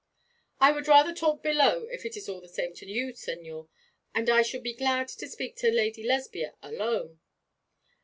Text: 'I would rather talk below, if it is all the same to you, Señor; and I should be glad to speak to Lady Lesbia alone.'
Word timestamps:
'I 0.59 0.71
would 0.71 0.87
rather 0.87 1.13
talk 1.13 1.43
below, 1.43 1.85
if 1.91 2.05
it 2.07 2.17
is 2.17 2.27
all 2.27 2.41
the 2.41 2.47
same 2.49 2.73
to 2.73 2.87
you, 2.87 3.13
Señor; 3.13 3.67
and 4.15 4.31
I 4.31 4.41
should 4.41 4.63
be 4.63 4.73
glad 4.73 5.07
to 5.09 5.27
speak 5.27 5.55
to 5.57 5.69
Lady 5.69 6.01
Lesbia 6.01 6.55
alone.' 6.63 7.19